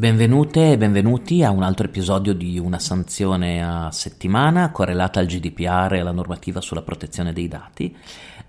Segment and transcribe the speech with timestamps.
[0.00, 5.92] Benvenute e benvenuti a un altro episodio di una sanzione a settimana correlata al GDPR
[5.92, 7.94] e alla normativa sulla protezione dei dati.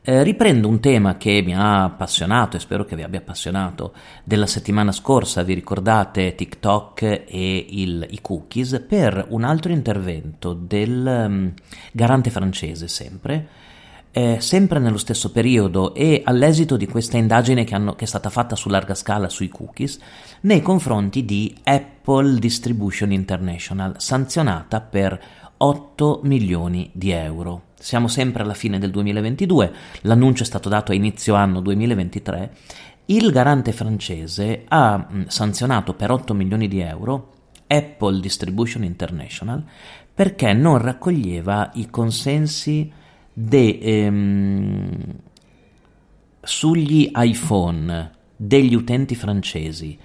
[0.02, 3.92] Eh, riprendo un tema che mi ha appassionato e spero che vi abbia appassionato
[4.24, 11.06] della settimana scorsa, vi ricordate TikTok e il, i cookies, per un altro intervento del
[11.06, 11.54] um,
[11.92, 13.48] garante francese sempre
[14.12, 18.30] eh, sempre nello stesso periodo e all'esito di questa indagine che, hanno, che, è stata
[18.30, 20.00] fatta su larga scala sui cookies
[20.42, 25.20] nei confronti di Apple Distribution International, sanzionata per
[25.58, 27.70] 8 milioni di euro.
[27.80, 32.52] Siamo sempre alla fine del 2022, l'annuncio è stato dato a inizio anno 2023.
[33.06, 37.34] Il garante francese ha sanzionato per 8 milioni di euro
[37.68, 39.64] Apple Distribution International
[40.14, 42.92] perché non raccoglieva i consensi
[43.34, 45.16] de, ehm,
[46.42, 49.98] sugli iPhone degli utenti francesi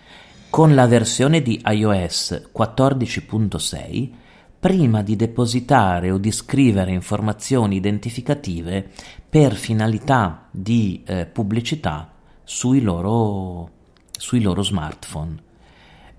[0.51, 4.11] con la versione di iOS 14.6
[4.59, 8.89] prima di depositare o di scrivere informazioni identificative
[9.29, 13.71] per finalità di eh, pubblicità sui loro,
[14.11, 15.37] sui loro smartphone.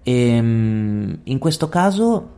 [0.03, 2.35] E, ehm, in questo caso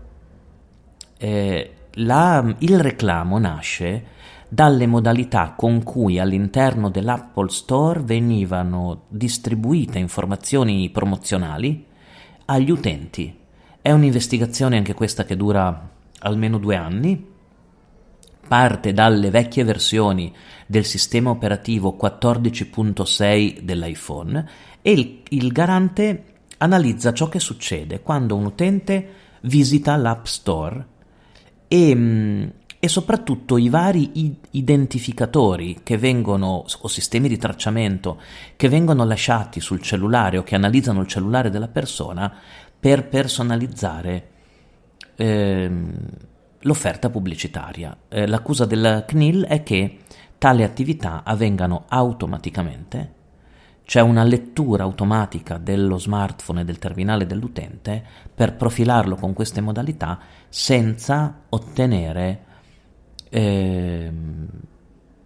[1.17, 4.06] eh, la, il reclamo nasce
[4.50, 11.86] dalle modalità con cui all'interno dell'Apple Store venivano distribuite informazioni promozionali
[12.45, 13.38] agli utenti.
[13.80, 15.89] È un'investigazione anche questa che dura
[16.22, 17.28] almeno due anni,
[18.47, 20.33] parte dalle vecchie versioni
[20.66, 24.50] del sistema operativo 14.6 dell'iPhone
[24.81, 26.23] e il, il garante
[26.58, 30.86] analizza ciò che succede quando un utente visita l'App Store
[31.67, 32.47] e mm,
[32.80, 38.22] e soprattutto i vari identificatori che vengono o sistemi di tracciamento
[38.55, 42.33] che vengono lasciati sul cellulare o che analizzano il cellulare della persona
[42.80, 44.30] per personalizzare
[45.16, 45.72] eh,
[46.59, 47.97] l'offerta pubblicitaria.
[48.07, 50.00] Eh, l'accusa del CNIL è che
[50.38, 53.18] tali attività avvengano automaticamente,
[53.84, 58.01] c'è una lettura automatica dello smartphone e del terminale dell'utente
[58.34, 62.45] per profilarlo con queste modalità senza ottenere
[63.29, 64.47] ehm,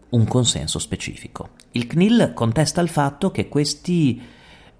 [0.10, 1.50] un consenso specifico.
[1.72, 4.22] Il CNIL contesta il fatto che questi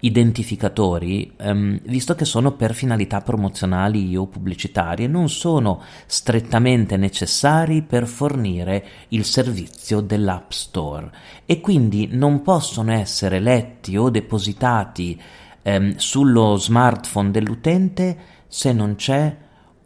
[0.00, 8.06] identificatori, ehm, visto che sono per finalità promozionali o pubblicitarie, non sono strettamente necessari per
[8.06, 11.10] fornire il servizio dell'App Store
[11.46, 15.20] e quindi non possono essere letti o depositati
[15.62, 19.36] ehm, sullo smartphone dell'utente se non c'è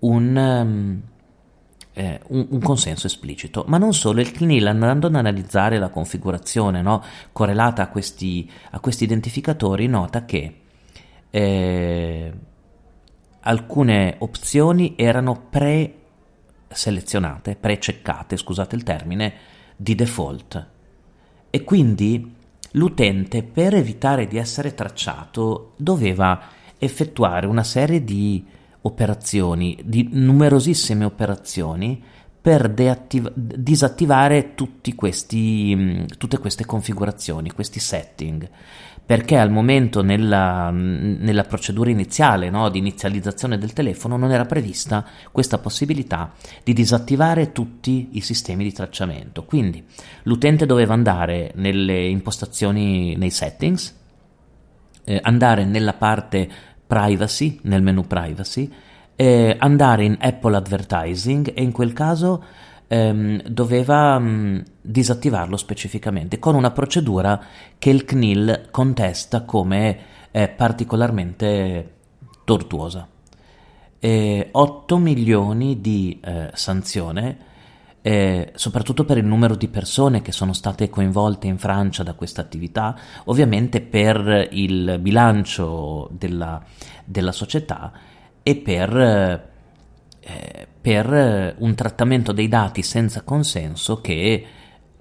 [0.01, 0.37] un...
[0.37, 1.03] Um,
[1.99, 6.81] eh, un, un, consenso esplicito, ma non solo, il CNIL andando ad analizzare la configurazione
[6.81, 10.61] no, correlata a questi, a questi, identificatori nota che
[11.29, 12.33] eh,
[13.41, 19.33] alcune opzioni erano pre-selezionate, pre-ceccate, scusate il termine,
[19.75, 20.67] di default.
[21.51, 22.33] E quindi
[22.73, 26.41] l'utente per evitare di essere tracciato doveva
[26.79, 28.47] effettuare una serie di
[28.89, 32.03] operazioni, di numerosissime operazioni
[32.41, 34.55] per deattiv- disattivare
[34.95, 38.49] questi, tutte queste configurazioni, questi setting,
[39.05, 45.05] perché al momento nella, nella procedura iniziale no, di inizializzazione del telefono non era prevista
[45.33, 46.33] questa possibilità
[46.63, 49.45] di disattivare tutti i sistemi di tracciamento.
[49.45, 49.85] Quindi
[50.25, 53.97] l'utente doveva andare nelle impostazioni, nei settings,
[55.05, 56.49] eh, andare nella parte
[56.89, 58.73] privacy, nel menu privacy,
[59.15, 62.43] eh, andare in Apple Advertising e in quel caso
[62.89, 67.41] ehm, doveva mh, mm, disattivarlo specificamente con una procedura
[67.79, 69.99] che il CNIL contesta come
[70.31, 71.95] eh, particolarmente
[72.45, 73.07] tortuosa.
[74.01, 77.47] E 8 milioni di eh, sanzione
[78.03, 82.41] eh, soprattutto per il numero di persone che sono state coinvolte in Francia da questa
[82.41, 86.63] attività, ovviamente per il bilancio della,
[87.05, 87.93] della società
[88.43, 88.97] e per,
[90.21, 94.47] eh, per un trattamento dei dati senza consenso che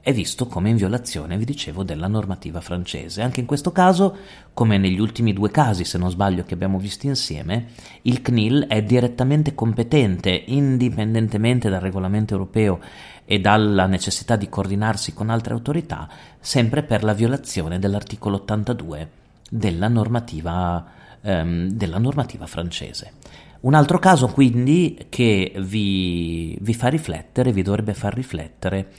[0.08, 3.22] è visto come in violazione, vi dicevo, della normativa francese.
[3.22, 4.16] Anche in questo caso,
[4.54, 7.72] come negli ultimi due casi, se non sbaglio, che abbiamo visto insieme,
[8.04, 12.80] il CNIL è direttamente competente, indipendentemente dal regolamento europeo
[13.26, 16.08] e dalla necessità di coordinarsi con altre autorità,
[16.40, 19.10] sempre per la violazione dell'articolo 82
[19.50, 20.86] della normativa,
[21.20, 23.12] ehm, della normativa francese.
[23.60, 28.94] Un altro caso quindi che vi, vi fa riflettere, vi dovrebbe far riflettere,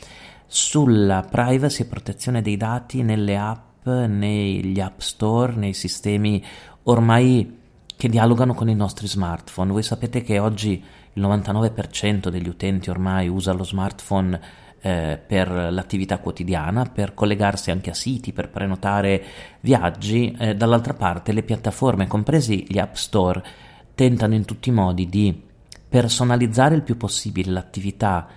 [0.51, 6.43] sulla privacy e protezione dei dati nelle app, negli app store, nei sistemi
[6.85, 7.57] ormai
[7.95, 9.73] che dialogano con i nostri smartphone.
[9.73, 14.41] Voi sapete che oggi il 99% degli utenti ormai usa lo smartphone
[14.81, 19.23] eh, per l'attività quotidiana, per collegarsi anche a siti, per prenotare
[19.61, 20.35] viaggi.
[20.39, 23.45] Eh, dall'altra parte le piattaforme, compresi gli app store,
[23.95, 25.43] tentano in tutti i modi di
[25.89, 28.29] personalizzare il più possibile l'attività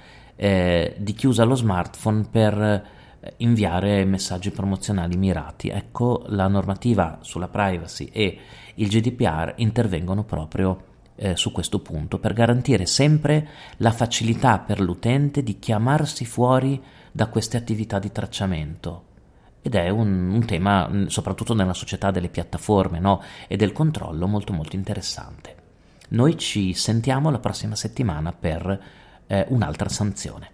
[0.44, 5.70] eh, di chi usa lo smartphone per eh, inviare messaggi promozionali mirati.
[5.70, 8.40] Ecco, la normativa sulla privacy e
[8.74, 13.48] il GDPR intervengono proprio eh, su questo punto per garantire sempre
[13.78, 19.04] la facilità per l'utente di chiamarsi fuori da queste attività di tracciamento.
[19.62, 23.22] Ed è un, un tema, soprattutto nella società delle piattaforme no?
[23.48, 25.56] e del controllo, molto molto interessante.
[26.10, 28.82] Noi ci sentiamo la prossima settimana per
[29.32, 30.52] eh, un'altra sanzione.